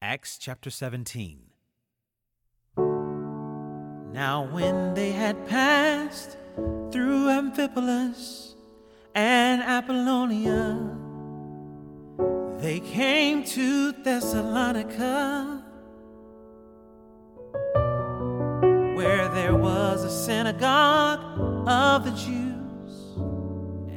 [0.00, 1.40] Acts chapter 17.
[2.76, 6.36] Now, when they had passed
[6.92, 8.54] through Amphipolis
[9.16, 10.78] and Apollonia,
[12.58, 15.64] they came to Thessalonica,
[18.94, 21.24] where there was a synagogue
[21.68, 23.18] of the Jews.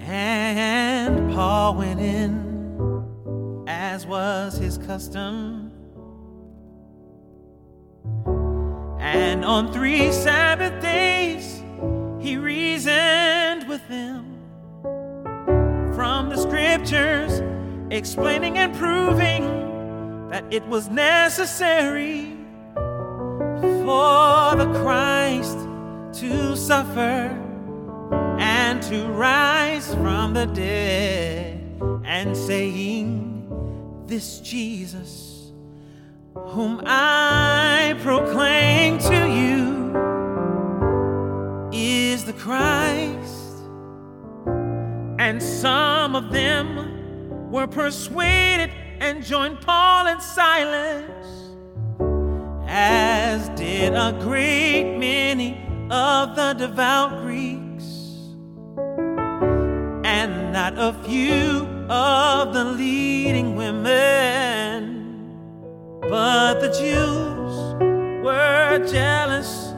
[0.00, 5.69] And Paul went in, as was his custom.
[9.12, 11.60] And on three Sabbath days
[12.20, 14.38] he reasoned with them.
[15.96, 17.42] From the scriptures,
[17.90, 22.36] explaining and proving that it was necessary
[22.74, 25.58] for the Christ
[26.20, 27.36] to suffer
[28.38, 31.60] and to rise from the dead,
[32.04, 35.50] and saying, This Jesus,
[36.34, 38.59] whom I proclaim
[45.40, 51.26] Some of them were persuaded and joined Paul and Silas,
[52.66, 55.58] as did a great many
[55.90, 57.60] of the devout Greeks
[60.04, 64.98] and not a few of the leading women.
[66.02, 69.72] But the Jews were jealous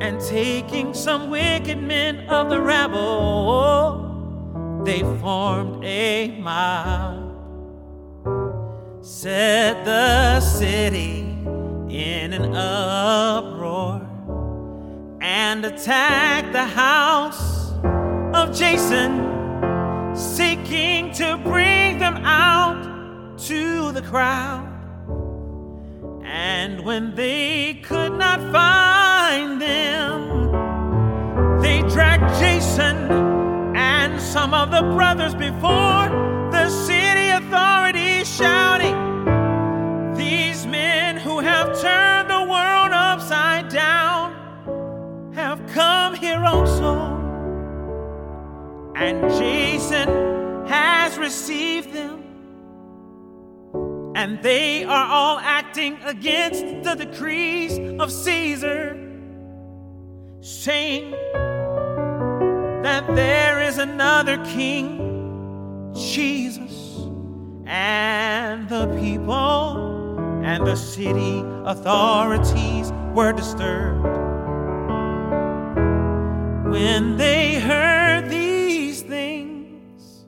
[0.00, 4.03] and taking some wicked men of the rabble,
[4.84, 7.32] they formed a mob,
[9.02, 11.20] set the city
[11.88, 14.02] in an uproar,
[15.22, 17.72] and attacked the house
[18.34, 24.70] of Jason, seeking to bring them out to the crowd.
[26.24, 30.13] And when they could not find them,
[34.54, 36.04] some of the brothers before
[36.52, 38.94] the city authorities, shouting,
[40.14, 46.94] These men who have turned the world upside down have come here also
[48.94, 50.08] and Jason
[50.68, 52.22] has received them.
[54.14, 58.96] And they are all acting against the decrees of Caesar,
[60.40, 61.12] saying
[62.84, 67.08] that there is another king, Jesus,
[67.64, 74.04] and the people and the city authorities were disturbed.
[76.68, 80.26] When they heard these things,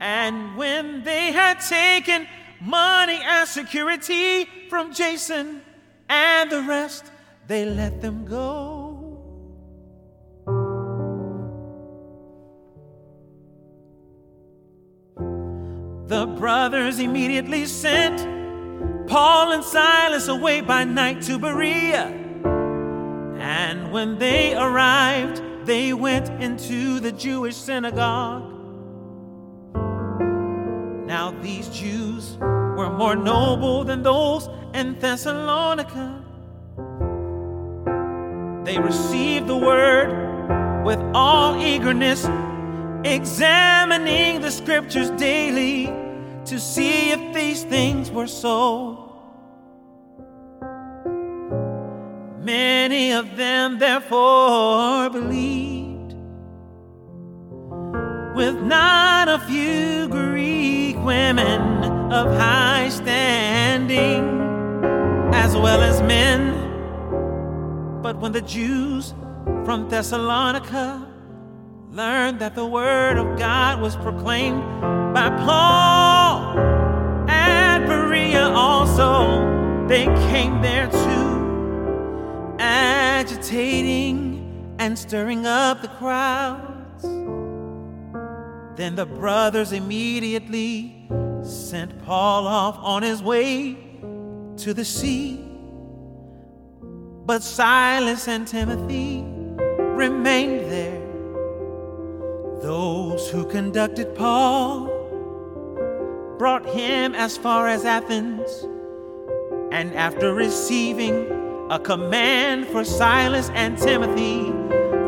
[0.00, 2.26] and when they had taken
[2.60, 5.62] money as security from Jason
[6.08, 7.04] and the rest,
[7.46, 8.79] they let them go.
[16.10, 18.18] The brothers immediately sent
[19.06, 22.06] Paul and Silas away by night to Berea.
[23.38, 28.42] And when they arrived, they went into the Jewish synagogue.
[31.06, 36.24] Now, these Jews were more noble than those in Thessalonica.
[38.64, 42.28] They received the word with all eagerness,
[43.04, 45.99] examining the scriptures daily
[46.50, 49.14] to see if these things were so.
[52.42, 56.16] Many of them therefore believed,
[58.34, 64.24] with not a few Greek women of high standing,
[65.32, 66.40] as well as men.
[68.02, 69.14] But when the Jews
[69.64, 71.06] from Thessalonica
[71.92, 74.64] learned that the word of God was proclaimed
[75.14, 76.09] by Paul
[79.90, 84.38] they came there too, agitating
[84.78, 87.02] and stirring up the crowds.
[88.76, 91.08] Then the brothers immediately
[91.42, 93.76] sent Paul off on his way
[94.58, 95.44] to the sea.
[96.80, 101.00] But Silas and Timothy remained there.
[102.62, 104.86] Those who conducted Paul
[106.38, 108.68] brought him as far as Athens.
[109.70, 114.44] And after receiving a command for Silas and Timothy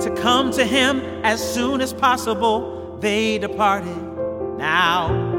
[0.00, 3.96] to come to him as soon as possible, they departed.
[4.58, 5.32] Now,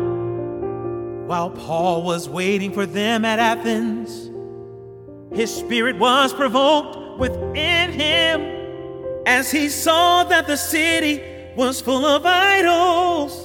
[1.28, 4.30] While Paul was waiting for them at Athens,
[5.34, 8.42] his spirit was provoked within him
[9.26, 11.22] as he saw that the city
[11.56, 13.43] was full of idols.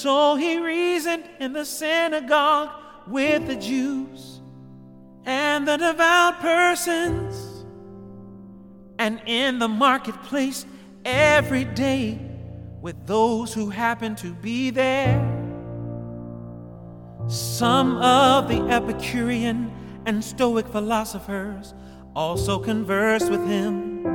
[0.00, 2.70] So he reasoned in the synagogue
[3.06, 4.40] with the Jews
[5.26, 7.66] and the devout persons,
[8.98, 10.64] and in the marketplace
[11.04, 12.18] every day
[12.80, 15.20] with those who happened to be there.
[17.26, 19.70] Some of the Epicurean
[20.06, 21.74] and Stoic philosophers
[22.16, 24.06] also conversed with him,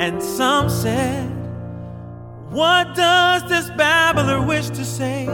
[0.00, 1.30] and some said,
[2.54, 5.26] What does this babbler wish to say?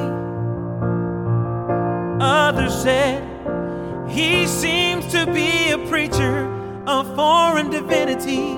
[2.19, 6.49] Others said, He seems to be a preacher
[6.87, 8.57] of foreign divinities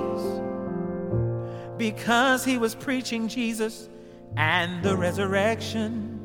[1.77, 3.89] because he was preaching Jesus
[4.37, 6.21] and the resurrection.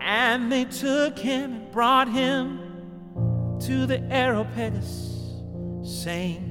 [0.00, 5.34] And they took him and brought him to the Areopagus,
[5.82, 6.45] saying,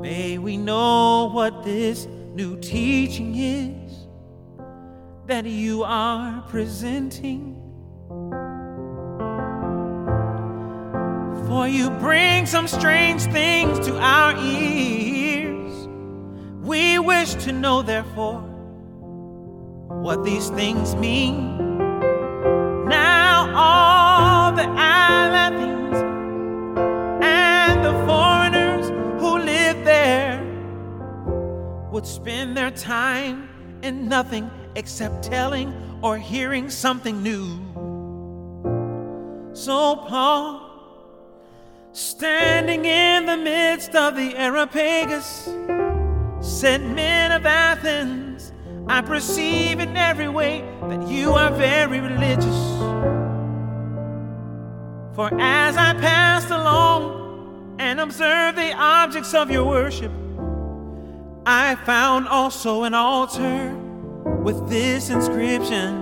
[0.00, 4.06] May we know what this new teaching is
[5.26, 7.56] that you are presenting.
[11.46, 15.88] For you bring some strange things to our ears.
[16.62, 18.40] We wish to know, therefore,
[19.88, 21.67] what these things mean.
[31.98, 33.48] Would spend their time
[33.82, 37.58] in nothing except telling or hearing something new.
[39.52, 40.62] So, Paul,
[41.90, 45.48] standing in the midst of the Areopagus,
[46.40, 48.52] said, Men of Athens,
[48.86, 52.78] I perceive in every way that you are very religious.
[55.16, 60.12] For as I passed along and observed the objects of your worship,
[61.50, 63.74] I found also an altar
[64.42, 65.98] with this inscription.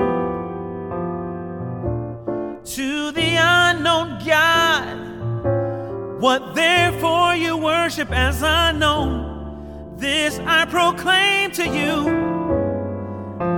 [2.64, 12.02] To the unknown God, what therefore you worship as unknown, this I proclaim to you.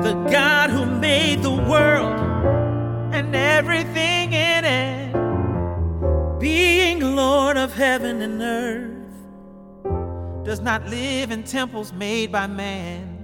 [0.03, 2.21] The God who made the world
[3.15, 8.98] and everything in it, being Lord of heaven and earth,
[10.49, 13.19] does not live in temples made by man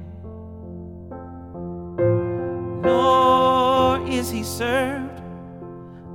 [2.82, 5.23] nor is he served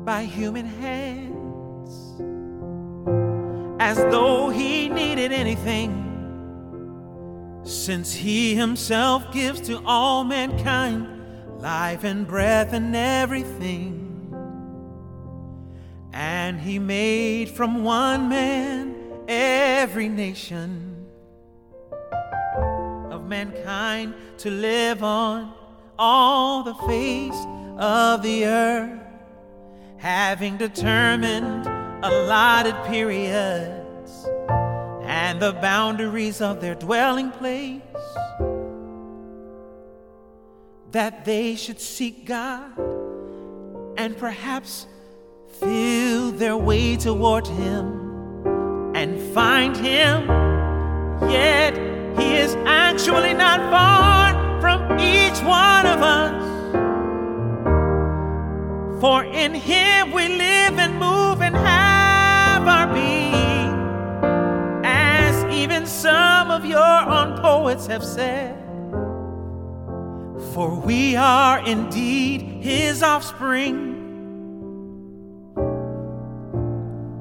[0.06, 2.22] by human hands
[3.82, 5.92] as though he needed anything,
[7.64, 11.08] since he himself gives to all mankind
[11.60, 13.96] life and breath and everything.
[16.14, 18.96] And he made from one man
[19.28, 20.89] every nation
[23.30, 25.54] mankind to live on
[25.98, 27.46] all the face
[27.78, 29.00] of the earth,
[29.98, 31.68] having determined
[32.04, 34.28] allotted periods
[35.04, 37.82] and the boundaries of their dwelling place,
[40.92, 42.78] that they should seek God
[43.98, 44.88] and perhaps
[45.60, 50.28] feel their way toward Him and find Him.
[51.30, 51.99] Yet
[52.90, 56.34] actually not far from each one of us.
[59.00, 63.72] For in Him we live and move and have our being,
[64.84, 68.58] as even some of your own poets have said.
[70.54, 73.86] For we are indeed His offspring.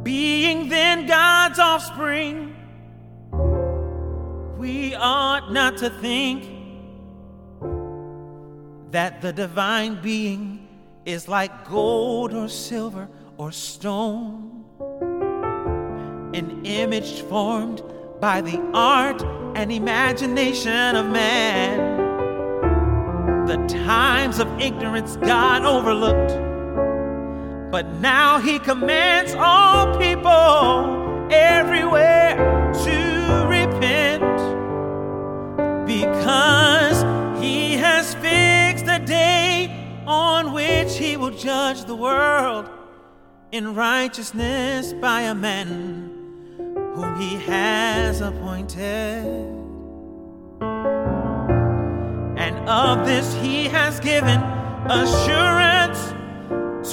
[0.03, 2.57] Being then God's offspring,
[4.59, 6.43] we ought not to think
[8.91, 10.67] that the divine being
[11.05, 14.65] is like gold or silver or stone,
[16.35, 17.83] an image formed
[18.21, 19.23] by the art
[19.55, 21.97] and imagination of man.
[23.47, 26.33] The times of ignorance God overlooked,
[27.71, 33.08] but now He commands all people everywhere to
[40.89, 42.67] which He will judge the world
[43.53, 45.67] in righteousness by a man
[46.95, 49.27] whom He has appointed.
[52.39, 54.41] And of this he has given
[54.89, 55.99] assurance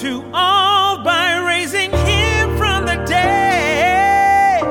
[0.01, 4.61] to all by raising him from the dead.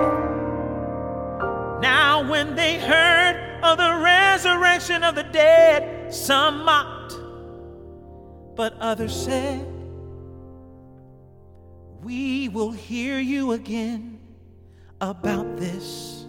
[1.80, 6.93] Now, when they heard of the resurrection of the dead, some mocked,
[8.56, 9.66] but others said,
[12.02, 14.18] We will hear you again
[15.00, 16.24] about this.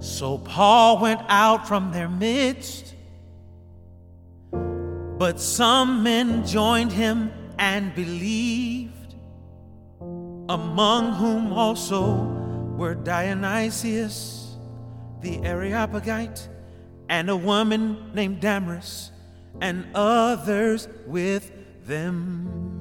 [0.00, 2.94] So Paul went out from their midst,
[4.52, 9.14] but some men joined him and believed,
[10.00, 12.14] among whom also
[12.76, 14.44] were Dionysius
[15.22, 16.48] the Areopagite
[17.08, 19.10] and a woman named Damaris
[19.60, 21.50] and others with
[21.86, 22.74] them.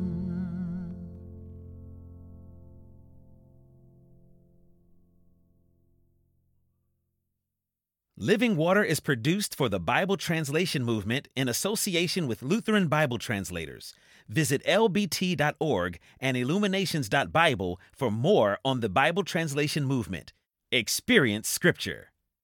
[8.15, 13.93] Living Water is produced for the Bible Translation Movement in association with Lutheran Bible Translators.
[14.29, 20.31] Visit lbt.org and illuminations.bible for more on the Bible Translation Movement.
[20.71, 22.12] Experience Scripture.